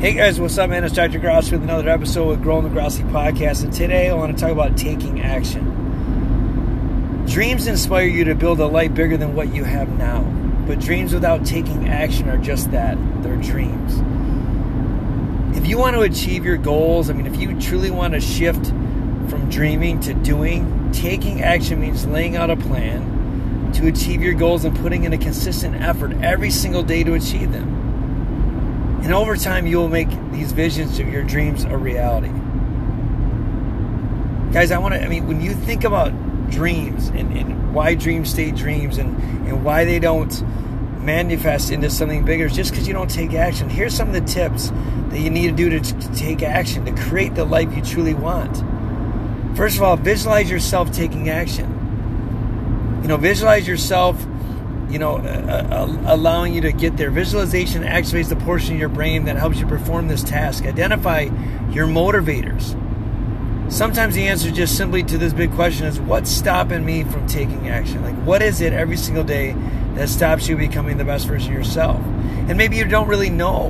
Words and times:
Hey 0.00 0.12
guys, 0.12 0.40
what's 0.40 0.56
up, 0.58 0.70
man? 0.70 0.84
It's 0.84 0.94
Dr. 0.94 1.18
Grossi 1.18 1.56
with 1.56 1.64
another 1.64 1.88
episode 1.88 2.30
of 2.30 2.40
Growing 2.40 2.62
the 2.62 2.70
Grossi 2.70 3.02
podcast, 3.02 3.64
and 3.64 3.72
today 3.72 4.08
I 4.08 4.14
want 4.14 4.32
to 4.32 4.40
talk 4.40 4.52
about 4.52 4.76
taking 4.76 5.22
action. 5.22 7.24
Dreams 7.26 7.66
inspire 7.66 8.06
you 8.06 8.22
to 8.22 8.36
build 8.36 8.60
a 8.60 8.66
life 8.68 8.94
bigger 8.94 9.16
than 9.16 9.34
what 9.34 9.52
you 9.52 9.64
have 9.64 9.88
now, 9.98 10.22
but 10.68 10.78
dreams 10.78 11.12
without 11.12 11.44
taking 11.44 11.88
action 11.88 12.28
are 12.28 12.38
just 12.38 12.70
that 12.70 12.96
they're 13.24 13.34
dreams. 13.38 13.94
If 15.58 15.66
you 15.66 15.78
want 15.78 15.96
to 15.96 16.02
achieve 16.02 16.44
your 16.44 16.58
goals, 16.58 17.10
I 17.10 17.14
mean, 17.14 17.26
if 17.26 17.36
you 17.36 17.60
truly 17.60 17.90
want 17.90 18.14
to 18.14 18.20
shift 18.20 18.66
from 18.66 19.48
dreaming 19.50 19.98
to 20.02 20.14
doing, 20.14 20.92
taking 20.92 21.42
action 21.42 21.80
means 21.80 22.06
laying 22.06 22.36
out 22.36 22.50
a 22.50 22.56
plan 22.56 23.72
to 23.72 23.88
achieve 23.88 24.22
your 24.22 24.34
goals 24.34 24.64
and 24.64 24.78
putting 24.78 25.02
in 25.02 25.12
a 25.12 25.18
consistent 25.18 25.74
effort 25.82 26.12
every 26.22 26.50
single 26.50 26.84
day 26.84 27.02
to 27.02 27.14
achieve 27.14 27.50
them. 27.50 27.77
And 29.02 29.14
over 29.14 29.36
time, 29.36 29.66
you 29.66 29.78
will 29.78 29.88
make 29.88 30.10
these 30.32 30.52
visions 30.52 30.98
of 30.98 31.08
your 31.08 31.22
dreams 31.22 31.64
a 31.64 31.76
reality. 31.76 32.32
Guys, 34.52 34.70
I 34.70 34.78
want 34.78 34.94
to, 34.94 35.02
I 35.02 35.08
mean, 35.08 35.26
when 35.26 35.40
you 35.40 35.52
think 35.52 35.84
about 35.84 36.12
dreams 36.50 37.08
and, 37.08 37.36
and 37.36 37.74
why 37.74 37.94
dreams 37.94 38.30
stay 38.30 38.50
dreams 38.50 38.98
and, 38.98 39.16
and 39.46 39.64
why 39.64 39.84
they 39.84 39.98
don't 39.98 40.42
manifest 41.02 41.70
into 41.70 41.90
something 41.90 42.24
bigger 42.24 42.48
just 42.48 42.70
because 42.70 42.86
you 42.86 42.94
don't 42.94 43.10
take 43.10 43.34
action, 43.34 43.68
here's 43.68 43.94
some 43.94 44.08
of 44.08 44.14
the 44.14 44.20
tips 44.20 44.70
that 45.08 45.20
you 45.20 45.30
need 45.30 45.48
to 45.48 45.54
do 45.54 45.70
to, 45.70 45.80
to 45.80 46.14
take 46.14 46.42
action 46.42 46.84
to 46.84 46.92
create 46.92 47.34
the 47.34 47.44
life 47.44 47.74
you 47.74 47.82
truly 47.82 48.14
want. 48.14 48.56
First 49.56 49.76
of 49.76 49.82
all, 49.82 49.96
visualize 49.96 50.50
yourself 50.50 50.92
taking 50.92 51.28
action. 51.28 53.00
You 53.02 53.08
know, 53.08 53.16
visualize 53.16 53.66
yourself 53.66 54.24
you 54.90 54.98
know, 54.98 55.16
uh, 55.16 55.66
uh, 55.70 56.02
allowing 56.06 56.54
you 56.54 56.60
to 56.62 56.72
get 56.72 56.96
there. 56.96 57.10
Visualization 57.10 57.82
activates 57.82 58.28
the 58.28 58.36
portion 58.36 58.74
of 58.74 58.80
your 58.80 58.88
brain 58.88 59.24
that 59.24 59.36
helps 59.36 59.58
you 59.58 59.66
perform 59.66 60.08
this 60.08 60.22
task. 60.22 60.64
Identify 60.64 61.28
your 61.70 61.86
motivators. 61.86 62.74
Sometimes 63.70 64.14
the 64.14 64.26
answer 64.28 64.50
just 64.50 64.76
simply 64.78 65.02
to 65.02 65.18
this 65.18 65.34
big 65.34 65.52
question 65.52 65.86
is 65.86 66.00
what's 66.00 66.30
stopping 66.30 66.86
me 66.86 67.04
from 67.04 67.26
taking 67.26 67.68
action? 67.68 68.02
Like, 68.02 68.14
what 68.24 68.40
is 68.40 68.62
it 68.62 68.72
every 68.72 68.96
single 68.96 69.24
day 69.24 69.54
that 69.94 70.08
stops 70.08 70.48
you 70.48 70.56
becoming 70.56 70.96
the 70.96 71.04
best 71.04 71.26
version 71.26 71.52
of 71.52 71.58
yourself? 71.58 72.02
And 72.48 72.56
maybe 72.56 72.76
you 72.76 72.86
don't 72.86 73.08
really 73.08 73.28
know 73.28 73.68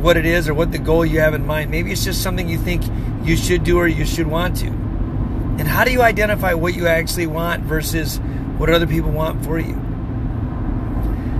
what 0.00 0.16
it 0.16 0.26
is 0.26 0.48
or 0.48 0.54
what 0.54 0.70
the 0.70 0.78
goal 0.78 1.04
you 1.04 1.18
have 1.18 1.34
in 1.34 1.44
mind. 1.44 1.72
Maybe 1.72 1.90
it's 1.90 2.04
just 2.04 2.22
something 2.22 2.48
you 2.48 2.58
think 2.58 2.82
you 3.24 3.36
should 3.36 3.64
do 3.64 3.78
or 3.78 3.88
you 3.88 4.04
should 4.04 4.28
want 4.28 4.56
to. 4.58 4.66
And 4.66 5.66
how 5.66 5.84
do 5.84 5.90
you 5.90 6.02
identify 6.02 6.54
what 6.54 6.74
you 6.74 6.86
actually 6.86 7.26
want 7.26 7.64
versus 7.64 8.18
what 8.58 8.70
other 8.70 8.86
people 8.86 9.10
want 9.10 9.44
for 9.44 9.58
you? 9.58 9.91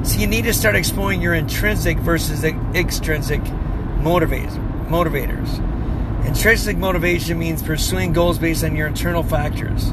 So 0.05 0.19
you 0.19 0.27
need 0.27 0.45
to 0.45 0.53
start 0.53 0.75
exploring 0.75 1.22
your 1.22 1.34
intrinsic 1.34 1.97
versus 1.98 2.42
extrinsic 2.45 3.41
motivators. 4.00 5.58
Intrinsic 6.27 6.77
motivation 6.77 7.39
means 7.39 7.62
pursuing 7.62 8.12
goals 8.12 8.36
based 8.36 8.64
on 8.64 8.75
your 8.75 8.89
internal 8.89 9.23
factors, 9.23 9.92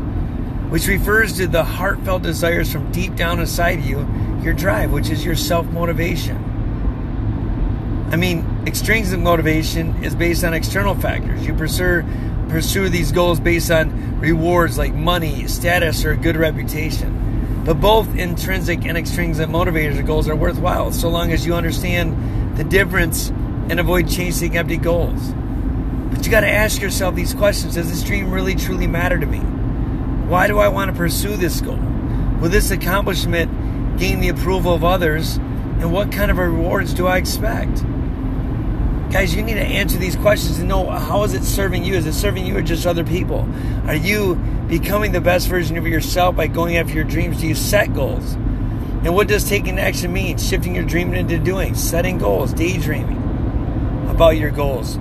which 0.70 0.88
refers 0.88 1.38
to 1.38 1.46
the 1.46 1.64
heartfelt 1.64 2.24
desires 2.24 2.72
from 2.72 2.92
deep 2.92 3.16
down 3.16 3.40
inside 3.40 3.84
you, 3.84 4.08
your 4.42 4.54
drive, 4.54 4.92
which 4.92 5.12
is 5.12 5.24
your 5.24 5.36
self 5.36 5.68
motivation. 5.68 6.38
I 8.12 8.16
mean, 8.16 8.64
extrinsic 8.66 9.20
motivation 9.20 10.04
is 10.04 10.16
based 10.16 10.44
on 10.44 10.56
external 10.56 10.96
factors. 10.96 11.46
You 11.46 11.54
pursue 11.54 12.04
pursue 12.50 12.90
these 12.90 13.12
goals 13.12 13.40
based 13.40 13.70
on 13.70 14.20
rewards 14.20 14.76
like 14.76 14.96
money, 14.96 15.48
status, 15.48 16.04
or 16.04 16.14
a 16.14 16.18
good 16.18 16.36
reputation. 16.36 17.19
But 17.70 17.82
both 17.82 18.16
intrinsic 18.16 18.84
and 18.88 18.98
extrinsic 18.98 19.48
motivators 19.48 20.00
or 20.00 20.02
goals 20.02 20.28
are 20.28 20.36
worthwhile 20.36 20.92
so 20.92 21.08
long 21.08 21.32
as 21.32 21.46
you 21.46 21.54
understand 21.54 22.58
the 22.58 22.64
difference 22.64 23.30
and 23.30 23.80
avoid 23.80 24.10
chasing 24.10 24.58
empty 24.58 24.78
goals. 24.78 25.36
But 26.10 26.26
you 26.26 26.32
got 26.32 26.40
to 26.40 26.50
ask 26.50 26.82
yourself 26.82 27.14
these 27.14 27.36
questions 27.36 27.76
Does 27.76 27.88
this 27.88 28.04
dream 28.04 28.32
really 28.32 28.56
truly 28.56 28.88
matter 28.88 29.20
to 29.20 29.26
me? 29.28 29.38
Why 29.38 30.48
do 30.48 30.58
I 30.58 30.68
want 30.70 30.90
to 30.90 30.98
pursue 30.98 31.38
this 31.38 31.62
goal? 31.62 31.78
Will 32.42 32.50
this 32.50 32.72
accomplishment 32.72 34.00
gain 34.00 34.20
the 34.20 34.30
approval 34.30 34.74
of 34.74 34.84
others? 34.84 35.36
And 35.38 35.94
what 35.94 36.12
kind 36.12 36.32
of 36.32 36.40
rewards 36.40 36.96
do 36.96 37.06
I 37.06 37.18
expect? 37.18 37.86
Guys, 39.12 39.34
you 39.34 39.42
need 39.42 39.56
to 39.56 39.66
answer 39.66 39.98
these 39.98 40.16
questions 40.16 40.60
and 40.60 40.70
know 40.70 40.88
how 40.88 41.24
is 41.24 41.34
it 41.34 41.44
serving 41.44 41.84
you? 41.84 41.96
Is 41.96 42.06
it 42.06 42.14
serving 42.14 42.46
you 42.46 42.56
or 42.56 42.62
just 42.62 42.86
other 42.86 43.04
people? 43.04 43.50
Are 43.88 43.96
you 43.96 44.36
becoming 44.68 45.12
the 45.12 45.22
best 45.22 45.48
version 45.48 45.78
of 45.78 45.88
yourself 45.88 46.36
by 46.36 46.46
going 46.46 46.78
after 46.78 46.94
your 46.94 47.06
dreams? 47.06 47.42
Do 47.42 47.48
you 47.48 47.56
set 47.56 47.92
goals? 47.96 48.34
And 48.34 49.16
what 49.16 49.28
does 49.28 49.50
taking 49.50 49.80
action 49.80 50.14
mean? 50.14 50.38
Shifting 50.38 50.76
your 50.76 50.84
dreaming 50.84 51.20
into 51.20 51.40
doing, 51.40 51.74
setting 51.74 52.20
goals, 52.20 52.54
daydreaming 52.54 53.18
about 54.12 54.38
your 54.38 54.52
goals. 54.52 54.98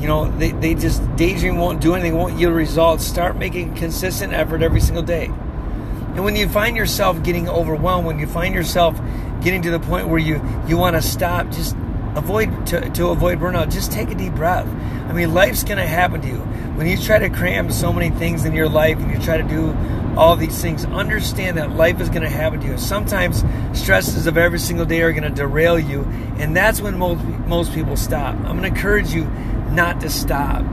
You 0.00 0.06
know, 0.06 0.30
they, 0.36 0.50
they 0.52 0.74
just 0.74 1.00
daydream 1.16 1.56
won't 1.56 1.80
do 1.80 1.94
anything, 1.94 2.14
won't 2.14 2.38
yield 2.38 2.52
results. 2.52 3.06
Start 3.06 3.38
making 3.38 3.74
consistent 3.74 4.34
effort 4.34 4.60
every 4.60 4.80
single 4.80 5.02
day. 5.02 5.26
And 5.26 6.24
when 6.24 6.36
you 6.36 6.46
find 6.46 6.76
yourself 6.76 7.22
getting 7.22 7.48
overwhelmed, 7.48 8.06
when 8.06 8.18
you 8.18 8.26
find 8.26 8.54
yourself 8.54 9.00
getting 9.42 9.62
to 9.62 9.70
the 9.70 9.80
point 9.80 10.08
where 10.08 10.18
you, 10.18 10.42
you 10.68 10.76
want 10.76 10.96
to 10.96 11.00
stop, 11.00 11.50
just 11.50 11.74
avoid 12.16 12.66
to, 12.66 12.90
to 12.90 13.08
avoid 13.08 13.38
burnout 13.38 13.70
just 13.70 13.92
take 13.92 14.10
a 14.10 14.14
deep 14.14 14.34
breath. 14.34 14.66
I 14.66 15.12
mean 15.12 15.34
life's 15.34 15.62
going 15.62 15.78
to 15.78 15.86
happen 15.86 16.20
to 16.22 16.28
you. 16.28 16.38
When 16.76 16.86
you 16.86 16.96
try 16.96 17.18
to 17.18 17.30
cram 17.30 17.70
so 17.70 17.92
many 17.92 18.10
things 18.10 18.44
in 18.44 18.52
your 18.54 18.68
life 18.68 18.98
and 18.98 19.10
you 19.10 19.18
try 19.18 19.36
to 19.36 19.46
do 19.46 19.76
all 20.16 20.34
these 20.34 20.60
things 20.60 20.84
understand 20.86 21.58
that 21.58 21.72
life 21.72 22.00
is 22.00 22.08
going 22.08 22.22
to 22.22 22.30
happen 22.30 22.60
to 22.60 22.66
you. 22.66 22.78
Sometimes 22.78 23.44
stresses 23.74 24.26
of 24.26 24.36
every 24.36 24.58
single 24.58 24.86
day 24.86 25.02
are 25.02 25.12
going 25.12 25.22
to 25.22 25.30
derail 25.30 25.78
you 25.78 26.02
and 26.38 26.56
that's 26.56 26.80
when 26.80 26.98
most, 26.98 27.22
most 27.46 27.72
people 27.72 27.96
stop. 27.96 28.34
I'm 28.36 28.58
going 28.58 28.62
to 28.62 28.68
encourage 28.68 29.12
you 29.12 29.24
not 29.70 30.00
to 30.00 30.10
stop. 30.10 30.64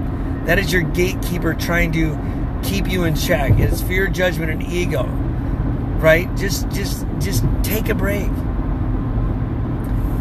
That 0.45 0.59
is 0.59 0.71
your 0.71 0.81
gatekeeper 0.81 1.53
trying 1.53 1.91
to 1.93 2.17
keep 2.63 2.89
you 2.89 3.03
in 3.03 3.15
check. 3.15 3.59
It's 3.59 3.81
fear 3.81 4.07
judgment 4.07 4.51
and 4.51 4.63
ego 4.63 5.03
right? 6.03 6.27
Just 6.35 6.69
just 6.69 7.05
just 7.19 7.45
take 7.63 7.87
a 7.87 7.95
break 7.95 8.29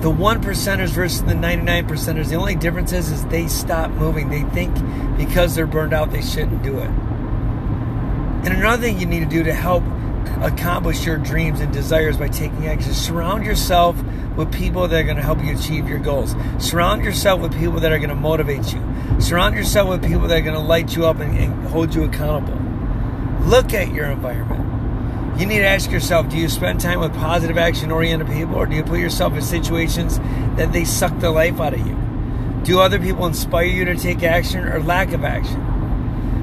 the 0.02 0.10
one 0.10 0.42
percenters 0.42 0.88
versus 0.88 1.22
the 1.22 1.34
99 1.34 1.86
percenters, 1.86 2.28
the 2.28 2.34
only 2.34 2.56
difference 2.56 2.92
is, 2.92 3.12
is 3.12 3.24
they 3.26 3.46
stop 3.46 3.88
moving. 3.92 4.30
They 4.30 4.42
think 4.42 4.74
because 5.16 5.54
they're 5.54 5.66
burned 5.66 5.94
out, 5.94 6.10
they 6.10 6.22
shouldn't 6.22 6.64
do 6.64 6.76
it. 6.78 6.88
And 6.88 8.48
another 8.48 8.82
thing 8.82 8.98
you 8.98 9.06
need 9.06 9.20
to 9.20 9.26
do 9.26 9.44
to 9.44 9.54
help 9.54 9.84
accomplish 10.42 11.06
your 11.06 11.18
dreams 11.18 11.60
and 11.60 11.72
desires 11.72 12.16
by 12.16 12.26
taking 12.26 12.66
action, 12.66 12.90
is 12.90 13.00
surround 13.00 13.46
yourself 13.46 14.02
with 14.36 14.52
people 14.52 14.88
that 14.88 15.00
are 15.00 15.04
going 15.04 15.16
to 15.16 15.22
help 15.22 15.40
you 15.40 15.54
achieve 15.54 15.88
your 15.88 16.00
goals. 16.00 16.34
Surround 16.58 17.04
yourself 17.04 17.40
with 17.40 17.56
people 17.56 17.78
that 17.78 17.92
are 17.92 17.98
going 17.98 18.10
to 18.10 18.16
motivate 18.16 18.72
you. 18.72 18.82
Surround 19.20 19.54
yourself 19.54 19.88
with 19.88 20.04
people 20.04 20.26
that 20.26 20.36
are 20.36 20.42
going 20.42 20.56
to 20.56 20.60
light 20.60 20.96
you 20.96 21.06
up 21.06 21.20
and, 21.20 21.38
and 21.38 21.68
hold 21.68 21.94
you 21.94 22.02
accountable. 22.02 22.60
Look 23.46 23.72
at 23.72 23.92
your 23.92 24.06
environment 24.06 24.61
you 25.42 25.48
need 25.48 25.58
to 25.58 25.66
ask 25.66 25.90
yourself 25.90 26.28
do 26.28 26.38
you 26.38 26.48
spend 26.48 26.80
time 26.80 27.00
with 27.00 27.12
positive 27.14 27.58
action 27.58 27.90
oriented 27.90 28.28
people 28.28 28.54
or 28.54 28.64
do 28.64 28.76
you 28.76 28.84
put 28.84 29.00
yourself 29.00 29.32
in 29.32 29.42
situations 29.42 30.20
that 30.56 30.72
they 30.72 30.84
suck 30.84 31.18
the 31.18 31.30
life 31.30 31.60
out 31.60 31.74
of 31.74 31.84
you? 31.84 31.98
Do 32.62 32.78
other 32.78 33.00
people 33.00 33.26
inspire 33.26 33.64
you 33.64 33.84
to 33.86 33.96
take 33.96 34.22
action 34.22 34.64
or 34.64 34.80
lack 34.80 35.12
of 35.12 35.24
action? 35.24 35.60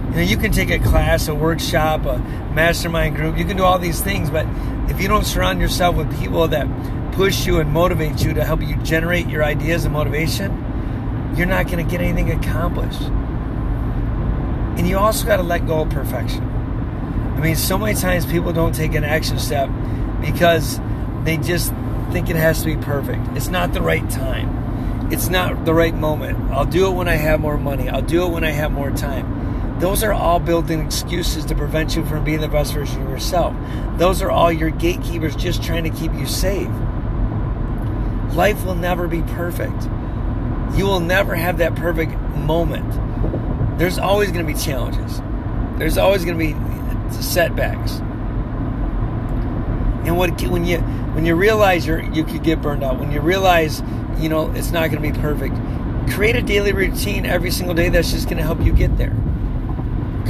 You 0.10 0.16
know 0.16 0.22
you 0.22 0.36
can 0.36 0.52
take 0.52 0.70
a 0.70 0.80
class 0.80 1.30
a 1.30 1.34
workshop 1.34 2.06
a 2.06 2.18
mastermind 2.54 3.16
group. 3.16 3.38
You 3.38 3.46
can 3.46 3.56
do 3.56 3.64
all 3.64 3.80
these 3.80 4.02
things 4.02 4.30
but 4.30 4.46
if 4.90 5.00
you 5.00 5.08
don't 5.08 5.26
surround 5.26 5.62
yourself 5.62 5.96
with 5.96 6.20
people 6.20 6.50
that 6.50 6.68
push 7.14 7.48
you 7.48 7.60
and 7.60 7.72
motivate 7.72 8.22
you 8.22 8.34
to 8.34 8.44
help 8.44 8.62
you 8.62 8.76
generate 8.84 9.28
your 9.28 9.46
ideas 9.46 9.86
and 9.86 9.94
motivation 9.94 11.32
you're 11.38 11.48
not 11.48 11.68
going 11.68 11.86
to 11.86 11.90
get 11.90 12.02
anything 12.02 12.32
accomplished. 12.32 13.04
And 14.78 14.86
you 14.86 14.98
also 14.98 15.26
got 15.26 15.38
to 15.38 15.44
let 15.44 15.66
go 15.66 15.84
of 15.84 15.90
perfection 15.90 16.49
I 17.40 17.42
mean, 17.42 17.56
so 17.56 17.78
many 17.78 17.98
times 17.98 18.26
people 18.26 18.52
don't 18.52 18.76
take 18.76 18.96
an 18.96 19.06
action 19.06 19.40
step 19.40 19.70
because 20.20 20.78
they 21.24 21.38
just 21.38 21.72
think 22.12 22.30
it 22.30 22.36
has 22.36 22.60
to 22.64 22.66
be 22.66 22.76
perfect. 22.76 23.26
It's 23.38 23.48
not 23.48 23.72
the 23.72 23.82
right 23.82 24.08
time. 24.10 25.10
It's 25.10 25.30
not 25.30 25.64
the 25.64 25.74
right 25.74 25.96
moment. 25.96 26.52
I'll 26.52 26.66
do 26.66 26.88
it 26.88 26.96
when 26.96 27.08
I 27.08 27.16
have 27.16 27.40
more 27.40 27.58
money. 27.58 27.88
I'll 27.88 28.02
do 28.02 28.26
it 28.26 28.32
when 28.32 28.44
I 28.44 28.52
have 28.52 28.74
more 28.74 28.92
time. 28.92 29.80
Those 29.80 30.04
are 30.04 30.12
all 30.12 30.42
built 30.42 30.70
in 30.70 30.82
excuses 30.82 31.46
to 31.46 31.56
prevent 31.56 31.96
you 31.96 32.04
from 32.04 32.26
being 32.26 32.42
the 32.42 32.50
best 32.50 32.74
version 32.74 33.04
of 33.04 33.10
yourself. 33.10 33.56
Those 33.98 34.22
are 34.22 34.30
all 34.30 34.52
your 34.52 34.72
gatekeepers 34.72 35.38
just 35.38 35.64
trying 35.64 35.86
to 35.86 35.98
keep 35.98 36.14
you 36.16 36.26
safe. 36.26 36.68
Life 38.36 38.66
will 38.66 38.76
never 38.76 39.08
be 39.08 39.22
perfect. 39.22 39.84
You 40.78 40.88
will 40.88 41.00
never 41.00 41.36
have 41.36 41.60
that 41.60 41.74
perfect 41.76 42.12
moment. 42.36 43.80
There's 43.80 43.98
always 43.98 44.30
going 44.34 44.46
to 44.46 44.54
be 44.54 44.60
challenges. 44.60 45.22
There's 45.78 45.98
always 45.98 46.26
going 46.26 46.38
to 46.38 46.46
be 46.46 46.79
setbacks. 47.14 48.00
And 50.06 50.18
what 50.18 50.42
when 50.44 50.66
you 50.66 50.80
when 50.80 51.26
you 51.26 51.36
realize 51.36 51.86
you 51.86 51.98
you 52.14 52.24
could 52.24 52.44
get 52.44 52.62
burned 52.62 52.84
out, 52.84 53.00
when 53.00 53.12
you 53.12 53.22
realize 53.22 53.82
you 54.18 54.30
know 54.30 54.52
it's 54.52 54.72
not 54.72 54.90
going 54.90 55.02
to 55.04 55.12
be 55.12 55.18
perfect, 55.20 55.56
create 56.12 56.36
a 56.36 56.42
daily 56.42 56.72
routine 56.72 57.26
every 57.26 57.52
single 57.52 57.76
day 57.76 57.90
that's 57.90 58.12
just 58.12 58.26
going 58.26 58.38
to 58.38 58.44
help 58.44 58.62
you 58.62 58.72
get 58.72 58.98
there. 58.98 59.16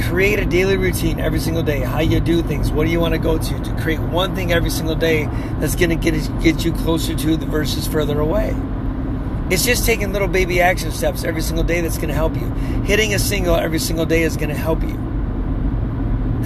Create 0.08 0.38
a 0.38 0.46
daily 0.46 0.76
routine 0.76 1.20
every 1.20 1.40
single 1.40 1.62
day. 1.62 1.80
How 1.80 2.00
you 2.00 2.20
do 2.20 2.42
things. 2.42 2.70
What 2.70 2.84
do 2.86 2.90
you 2.90 3.00
want 3.00 3.14
to 3.14 3.20
go 3.20 3.38
to? 3.38 3.62
To 3.62 3.76
create 3.80 4.00
one 4.00 4.34
thing 4.34 4.52
every 4.52 4.70
single 4.70 4.94
day 4.94 5.26
that's 5.60 5.76
going 5.76 5.90
to 5.90 5.96
get 5.96 6.14
get 6.42 6.64
you 6.64 6.72
closer 6.72 7.14
to 7.14 7.36
the 7.36 7.46
verses 7.46 7.86
further 7.86 8.20
away. 8.20 8.56
It's 9.50 9.64
just 9.64 9.84
taking 9.84 10.12
little 10.12 10.28
baby 10.28 10.60
action 10.60 10.92
steps 10.92 11.24
every 11.24 11.42
single 11.42 11.64
day 11.64 11.80
that's 11.80 11.96
going 11.96 12.08
to 12.08 12.14
help 12.14 12.36
you. 12.36 12.48
Hitting 12.84 13.14
a 13.14 13.18
single 13.18 13.56
every 13.56 13.80
single 13.80 14.06
day 14.06 14.22
is 14.22 14.36
going 14.36 14.50
to 14.50 14.54
help 14.54 14.82
you. 14.82 15.09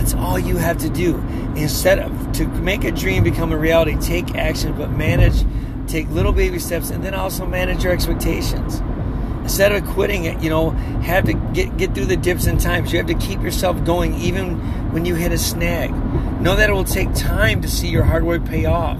That's 0.05 0.17
all 0.17 0.39
you 0.39 0.59
have 0.59 0.77
to 0.79 0.91
do. 0.91 1.17
Instead 1.56 1.99
of 1.99 2.33
to 2.33 2.47
make 2.47 2.85
a 2.85 2.93
dream 2.93 3.25
become 3.25 3.53
a 3.53 3.56
reality, 3.56 3.97
take 4.03 4.35
action, 4.35 4.77
but 4.77 4.91
manage, 4.91 5.47
take 5.91 6.11
little 6.11 6.33
baby 6.33 6.59
steps, 6.59 6.91
and 6.91 7.03
then 7.03 7.15
also 7.15 7.47
manage 7.47 7.85
your 7.85 7.95
expectations. 7.95 8.83
Instead 9.45 9.73
of 9.73 9.83
quitting 9.87 10.27
it, 10.27 10.43
you 10.43 10.51
know, 10.51 10.73
have 11.01 11.25
to 11.25 11.33
get 11.55 11.79
get 11.79 11.95
through 11.95 12.05
the 12.05 12.19
dips 12.19 12.45
and 12.45 12.61
times. 12.61 12.93
You 12.93 12.99
have 12.99 13.06
to 13.06 13.15
keep 13.15 13.41
yourself 13.41 13.83
going 13.87 14.12
even 14.17 14.93
when 14.93 15.06
you 15.06 15.15
hit 15.15 15.33
a 15.33 15.39
snag. 15.39 15.91
Know 16.39 16.55
that 16.55 16.69
it 16.69 16.75
will 16.75 16.85
take 16.85 17.15
time 17.15 17.62
to 17.62 17.69
see 17.69 17.89
your 17.89 18.05
hard 18.05 18.25
work 18.25 18.45
pay 18.45 18.67
off. 18.67 18.99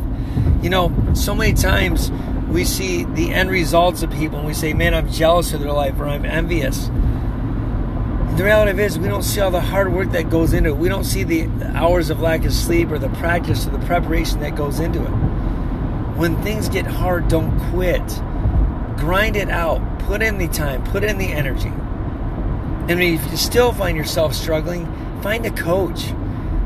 You 0.62 0.71
know, 0.71 0.91
so 1.12 1.35
many 1.35 1.53
times 1.53 2.11
we 2.49 2.65
see 2.65 3.05
the 3.05 3.35
end 3.35 3.51
results 3.51 4.03
of 4.03 4.11
people 4.11 4.39
and 4.39 4.47
we 4.47 4.55
say, 4.55 4.73
man, 4.73 4.95
I'm 4.95 5.12
jealous 5.12 5.53
of 5.53 5.61
their 5.61 5.73
life 5.73 6.01
or 6.01 6.06
I'm 6.06 6.25
envious. 6.25 6.89
The 8.37 8.45
reality 8.45 8.83
is, 8.83 8.99
we 8.99 9.09
don't 9.09 9.23
see 9.23 9.41
all 9.41 9.51
the 9.51 9.61
hard 9.61 9.93
work 9.93 10.11
that 10.11 10.29
goes 10.29 10.53
into 10.53 10.71
it. 10.71 10.77
We 10.77 10.89
don't 10.89 11.05
see 11.05 11.23
the 11.23 11.49
hours 11.75 12.11
of 12.11 12.21
lack 12.21 12.45
of 12.45 12.53
sleep 12.53 12.91
or 12.91 12.99
the 12.99 13.09
practice 13.11 13.67
or 13.67 13.71
the 13.71 13.87
preparation 13.87 14.41
that 14.41 14.57
goes 14.57 14.81
into 14.81 15.03
it. 15.03 15.11
When 16.17 16.41
things 16.43 16.69
get 16.69 16.87
hard, 16.87 17.29
don't 17.29 17.59
quit. 17.71 18.07
Grind 18.99 19.37
it 19.37 19.51
out. 19.51 19.81
Put 20.01 20.21
in 20.21 20.39
the 20.39 20.49
time, 20.49 20.83
put 20.85 21.05
in 21.05 21.19
the 21.19 21.33
energy. 21.33 21.73
And 22.89 23.03
if 23.03 23.31
you 23.31 23.37
still 23.37 23.73
find 23.73 23.97
yourself 23.97 24.35
struggling, 24.35 24.87
find 25.23 25.47
a 25.47 25.51
coach 25.51 26.13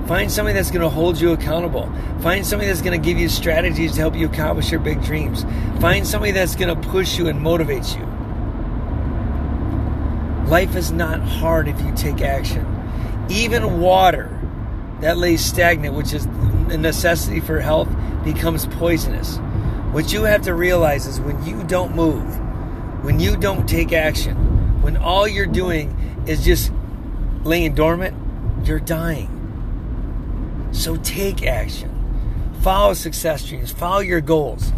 Find 0.08 0.32
somebody 0.32 0.54
that's 0.54 0.70
going 0.70 0.80
to 0.80 0.88
hold 0.88 1.20
you 1.20 1.32
accountable. 1.32 1.92
Find 2.22 2.44
somebody 2.46 2.70
that's 2.70 2.80
going 2.80 2.98
to 2.98 3.06
give 3.06 3.18
you 3.18 3.28
strategies 3.28 3.92
to 3.92 3.98
help 4.00 4.16
you 4.16 4.24
accomplish 4.24 4.70
your 4.70 4.80
big 4.80 5.02
dreams. 5.02 5.44
Find 5.80 6.06
somebody 6.06 6.32
that's 6.32 6.56
going 6.56 6.74
to 6.74 6.88
push 6.88 7.18
you 7.18 7.28
and 7.28 7.38
motivate 7.38 7.94
you. 7.94 8.07
Life 10.48 10.76
is 10.76 10.90
not 10.92 11.20
hard 11.20 11.68
if 11.68 11.78
you 11.82 11.94
take 11.94 12.22
action. 12.22 12.66
Even 13.28 13.80
water 13.80 14.34
that 15.00 15.18
lays 15.18 15.44
stagnant, 15.44 15.94
which 15.94 16.14
is 16.14 16.24
a 16.24 16.78
necessity 16.78 17.40
for 17.40 17.60
health, 17.60 17.88
becomes 18.24 18.66
poisonous. 18.66 19.36
What 19.92 20.10
you 20.10 20.22
have 20.22 20.42
to 20.42 20.54
realize 20.54 21.06
is 21.06 21.20
when 21.20 21.44
you 21.44 21.64
don't 21.64 21.94
move, 21.94 22.24
when 23.04 23.20
you 23.20 23.36
don't 23.36 23.68
take 23.68 23.92
action, 23.92 24.80
when 24.80 24.96
all 24.96 25.28
you're 25.28 25.44
doing 25.44 26.24
is 26.26 26.42
just 26.44 26.72
laying 27.44 27.74
dormant, 27.74 28.16
you're 28.66 28.80
dying. 28.80 29.34
So 30.72 30.96
take 30.96 31.42
action. 31.42 31.94
Follow 32.62 32.94
success 32.94 33.46
dreams. 33.46 33.70
Follow 33.70 34.00
your 34.00 34.22
goals. 34.22 34.72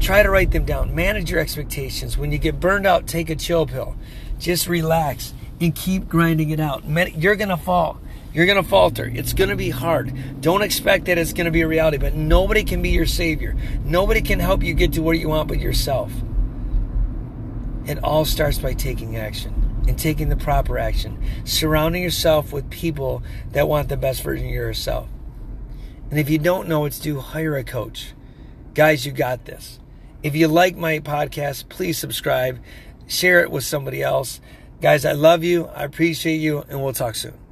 Try 0.00 0.22
to 0.22 0.30
write 0.30 0.52
them 0.52 0.64
down. 0.64 0.94
Manage 0.94 1.30
your 1.30 1.40
expectations. 1.40 2.16
When 2.16 2.30
you 2.30 2.38
get 2.38 2.60
burned 2.60 2.86
out, 2.86 3.08
take 3.08 3.28
a 3.28 3.34
chill 3.36 3.66
pill. 3.66 3.96
Just 4.38 4.68
relax 4.68 5.34
and 5.60 5.74
keep 5.74 6.08
grinding 6.08 6.50
it 6.50 6.60
out. 6.60 6.84
You're 7.16 7.36
going 7.36 7.48
to 7.48 7.56
fall. 7.56 8.00
You're 8.32 8.46
going 8.46 8.62
to 8.62 8.68
falter. 8.68 9.10
It's 9.12 9.32
going 9.32 9.50
to 9.50 9.56
be 9.56 9.70
hard. 9.70 10.40
Don't 10.40 10.62
expect 10.62 11.06
that 11.06 11.18
it's 11.18 11.32
going 11.32 11.46
to 11.46 11.50
be 11.50 11.62
a 11.62 11.66
reality, 11.66 11.96
but 11.96 12.14
nobody 12.14 12.62
can 12.62 12.82
be 12.82 12.90
your 12.90 13.06
savior. 13.06 13.56
Nobody 13.84 14.20
can 14.20 14.38
help 14.38 14.62
you 14.62 14.74
get 14.74 14.92
to 14.92 15.02
where 15.02 15.14
you 15.14 15.30
want 15.30 15.48
but 15.48 15.58
yourself. 15.58 16.12
It 17.86 18.02
all 18.04 18.24
starts 18.24 18.58
by 18.58 18.74
taking 18.74 19.16
action 19.16 19.82
and 19.88 19.98
taking 19.98 20.28
the 20.28 20.36
proper 20.36 20.78
action, 20.78 21.18
surrounding 21.44 22.02
yourself 22.02 22.52
with 22.52 22.68
people 22.68 23.22
that 23.52 23.66
want 23.66 23.88
the 23.88 23.96
best 23.96 24.22
version 24.22 24.46
of 24.46 24.52
yourself. 24.52 25.08
And 26.10 26.20
if 26.20 26.28
you 26.28 26.38
don't 26.38 26.68
know 26.68 26.80
what 26.80 26.92
to 26.92 27.00
do, 27.00 27.20
hire 27.20 27.56
a 27.56 27.64
coach. 27.64 28.12
Guys, 28.74 29.06
you 29.06 29.12
got 29.12 29.46
this. 29.46 29.80
If 30.22 30.36
you 30.36 30.48
like 30.48 30.76
my 30.76 30.98
podcast, 30.98 31.68
please 31.70 31.96
subscribe, 31.96 32.60
share 33.08 33.40
it 33.40 33.50
with 33.50 33.64
somebody 33.64 34.02
else. 34.02 34.40
Guys, 34.80 35.04
I 35.04 35.12
love 35.12 35.42
you, 35.42 35.66
I 35.66 35.82
appreciate 35.82 36.36
you, 36.36 36.64
and 36.68 36.80
we'll 36.82 36.92
talk 36.92 37.16
soon. 37.16 37.47